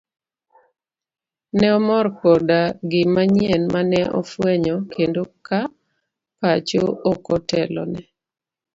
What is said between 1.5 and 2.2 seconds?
Ne omor